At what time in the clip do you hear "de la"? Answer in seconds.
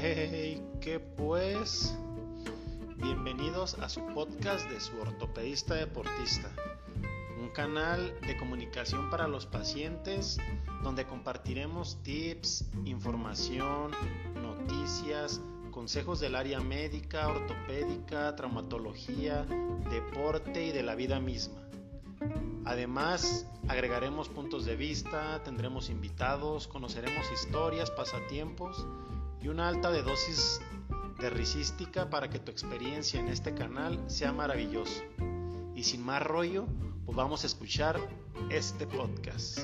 20.72-20.94